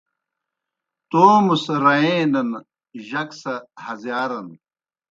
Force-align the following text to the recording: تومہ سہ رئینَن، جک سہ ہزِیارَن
تومہ 1.09 1.55
سہ 1.63 1.75
رئینَن، 1.83 2.49
جک 3.09 3.29
سہ 3.41 3.53
ہزِیارَن 3.83 4.47